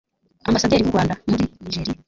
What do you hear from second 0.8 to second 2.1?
w’u Rwanda muri Nigeriya